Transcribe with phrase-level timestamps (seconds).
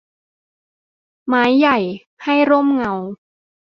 [1.27, 1.77] ไม้ใหญ่
[2.23, 2.93] ให้ร่มเงา